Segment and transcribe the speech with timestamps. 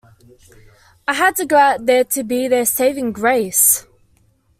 [1.07, 3.85] I had to go out there to be their saving grace.